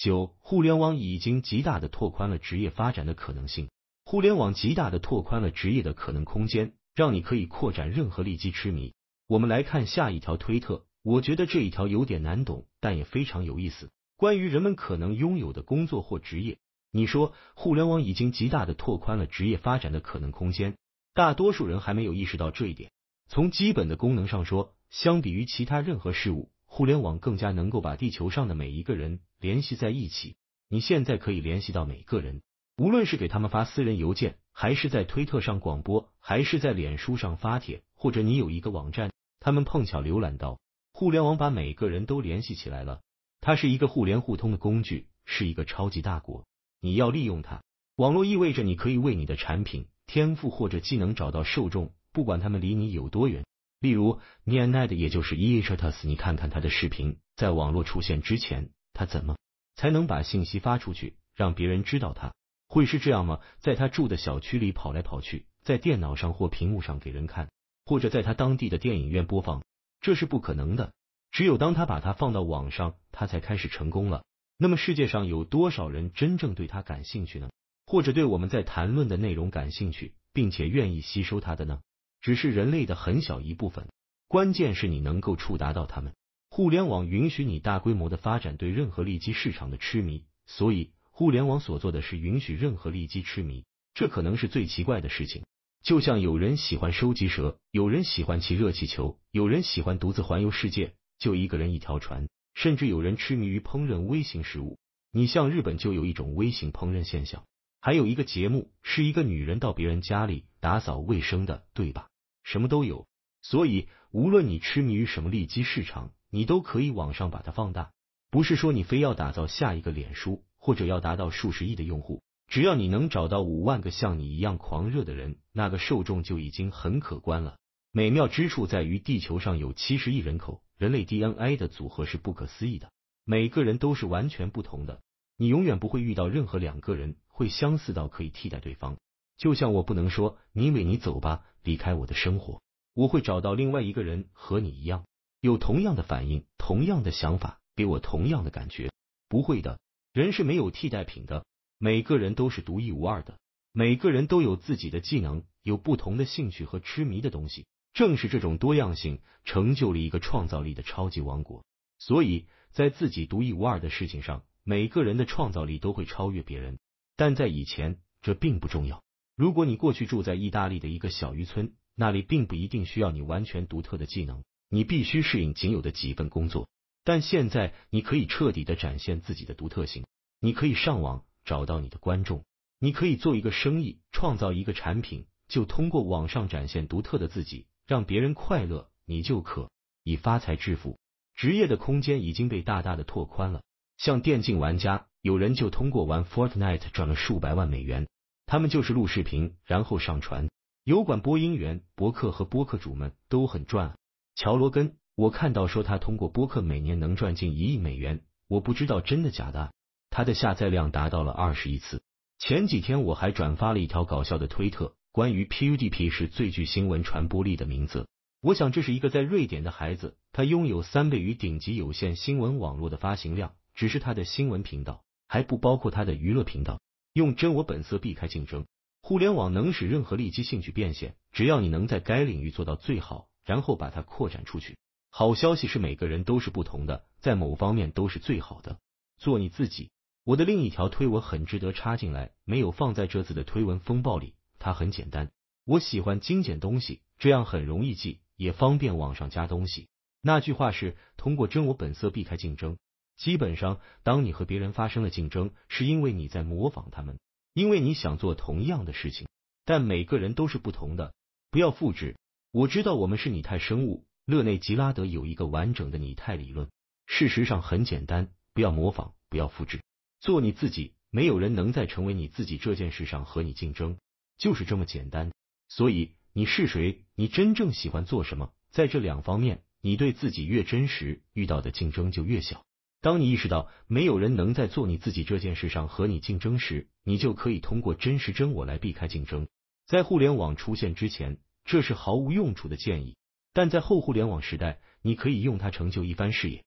[0.00, 3.68] 九，互联网已经极大的拓宽了职业发展的可能性。
[4.06, 8.94] 互联网极大的拓宽了职业的可能空间，让你可以扩展任何利基痴迷。
[9.26, 13.90] 我们来看下一条推特，我觉得这一条有点难懂，但也非常有意思。
[14.16, 16.56] 关于人们可能拥有的工作或职业，
[16.90, 20.78] 你说互联网已经极大的拓宽了职业发展的可能空间，
[21.12, 22.90] 大多数人还没有意识到这一点。
[23.28, 30.36] 从基本的功能上说，相比于其他任何事物，互联网更加能够把地球上的每一个人联系在一起。
[30.66, 32.40] 你现在可以联系到每个人。
[32.78, 40.58] 无论是给他们发私人邮件，还是在推特上广播，还是在脸书上发帖，或者你有一个网站，他们碰巧浏览到，
[40.94, 43.02] 互联网把每个人都联系起来了。
[43.42, 46.46] 它是一个互联互通的工具，是一个超级大国。
[46.80, 47.62] 你要利用它。
[47.96, 53.44] 网络意味着你可以为你的产品、天赋或者技能找到受众，不管他们离你有多远。
[53.80, 59.36] 例如 n e n e t 也就是 e h a t 你看看他的视频，在网络出现之前，他怎么
[59.74, 62.34] 才能把信息发出去，让别人知道他？
[62.68, 63.40] 会是这样吗？
[63.58, 67.48] 在他住的小区里跑来跑去，在电脑上或屏幕上给人看，
[67.86, 69.64] 或者在他当地的电影院播放，
[70.02, 70.92] 这是不可能的。
[71.32, 74.24] 只有当他把它放到网上，他才开始成功了。
[74.58, 77.50] 那么世界上有多少人真正对他感兴趣呢？
[77.86, 81.80] 或者对我们在谈论的内容感兴趣，并且愿意吸收他的呢？
[82.20, 83.88] 只是人类的很小一部分。
[84.28, 86.14] 关键是你能够触达到他们。
[86.48, 90.90] 互联网允许你大规模的发展对任何利基市场的痴迷，所以。
[91.12, 95.44] 互联网所做的是允许任何利基痴迷，这可能是最奇怪的事情。
[95.82, 104.78] 就像有人喜欢收集蛇，有人喜欢骑热气球，有人喜欢独自环游世界，就一个人一条船，甚至有人痴迷于烹饪微型食物。
[105.12, 107.44] 你像日本就有一种微型烹饪现象，
[107.82, 112.08] 还有一个节目是一个女人到别人家里打扫卫生的，对吧？
[112.44, 113.06] 什么都有。
[113.42, 117.90] 所以无论你痴迷于什么利基市场，你都可以往上把它放大。
[118.30, 120.44] 不是说你非要打造下一个脸书。
[120.62, 127.56] 或者要达到数十亿的用户，只要你能找到五万个像你一样狂热的人，那个受众就已经很可观了。
[127.92, 132.92] 美妙之处在于，地球上有七十亿人口，人类 DNA 的组合是不可思议的，
[133.24, 135.00] 每个人都是完全不同的。
[135.38, 138.98] 你永远不会遇到任何两个人会相似到可以替代对方。
[139.40, 142.60] 就像我不能说你美，你走吧，离开我的生活，
[142.92, 145.06] 我会找到另外一个人和你一样，
[145.40, 148.92] 有同样的反应，同样的想法，给我同样的感觉，
[149.30, 149.80] 不会的。
[150.12, 151.46] 人是没有替代品的，
[151.78, 153.38] 每个人都是独一无二的，
[153.72, 157.64] 每个人都有自己的技能，有不同的兴趣和痴迷的东西。
[157.94, 161.64] 正是这种多样性，成就了一个创造力的超级王国。
[161.98, 166.78] 所以在自己独一无二的事情上，每个人的创造力都会超越别人。
[167.16, 169.02] 但在以前，这并不重要。
[169.40, 176.68] 如果你过去住在意大利的一个小渔村，那里并不一定需要你完全独特的技能，你必须适应仅有的几份工作。
[177.04, 180.04] 但现在你可以彻底的展现自己的独特性，
[180.40, 182.44] 你可以上网找到你的观众，
[182.78, 189.70] 你可以做一个生意，创造一个产品，就通过网上展现独特的自己，让别人快乐，你就可
[190.04, 190.98] 以发财致富。
[191.34, 193.62] 职业的空间已经被大大的拓宽了。
[193.96, 198.06] 像电竞玩家，有人就通过玩 Fortnite 赚了数百万美元，
[198.50, 200.48] 他们就是录视频然后上传。
[200.82, 203.96] 油管播音员、博客和播客主们都很赚。
[204.34, 204.96] 乔罗根。
[205.14, 209.72] 我看到说他通过播客每年能赚近一亿美元，我不知道真的假的。
[210.10, 212.02] 他的下载量达到了二十亿次。
[212.40, 218.08] 前几天我还转发了一条搞笑的推特，关于 PUDP 是最具新闻传播力的名字。
[218.40, 226.80] 我想这是一个在瑞典的孩子，他拥有三倍于顶级有线新闻网络的发行量，只是他的新闻频道，还不包括他的娱乐频道。
[227.12, 228.66] 用真我本色避开竞争，
[229.02, 234.76] 互联网能使任何利基兴趣变现，只要你能在该领域做到最好，然后把它扩展出去。
[235.10, 238.78] 好消息是每个人都是不同的，在某方面都是最好的。
[239.18, 239.90] 做你自己。
[240.22, 244.34] 我的另一条推文很值得插进来，没有放在这次的推文风暴里。
[244.60, 245.32] 它很简单，
[245.64, 249.88] 我喜欢精简东西，这样很容易记，也方便往上加东西。
[250.22, 252.76] 那句话是通过真我本色避开竞争。
[253.16, 257.18] 基本上，当你和别人发生了竞争，是因为你在模仿他们，
[257.52, 259.28] 因为你想做同样的事情。
[259.64, 261.14] 但每个人都是不同的，
[261.50, 262.16] 不要复制。
[262.50, 264.04] 我知道我们是拟态生物。
[264.26, 266.68] 勒内吉拉德有一个完整的拟态理论，
[267.06, 269.82] 事实上很简单，不要模仿，不要复制，
[270.20, 270.92] 做你自己。
[271.10, 273.98] 没有人能在成为你自己这件事上和你竞争，
[274.38, 275.32] 就是这么简单。
[275.68, 282.64] 所以你是谁，你真正喜欢做什么，在这两方面，你对自己越真实，遇到的竞争就越小。
[283.02, 289.48] 当你意识到没有人能在做你自己这件事上和你竞争时，你就可以通过真实真我来避开竞争。
[289.86, 293.16] 在互联网出现之前，这是毫无用处的建议。
[293.52, 296.64] 但在后互联网时代，你可以用它成就一番事业。